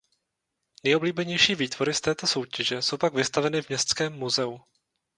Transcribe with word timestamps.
Nejoblíbenější 0.83 1.55
výtvory 1.55 1.93
z 1.93 2.01
této 2.01 2.27
soutěže 2.27 2.81
jsou 2.81 2.97
pak 2.97 3.13
vystaveny 3.13 3.61
v 3.61 3.69
městském 3.69 4.13
muzeu. 4.13 4.61